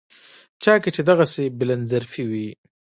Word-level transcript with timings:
چا 0.63 0.73
کې 0.81 0.89
چې 0.95 1.01
دغسې 1.09 1.43
بلندظرفي 1.57 2.23
وي. 2.29 2.49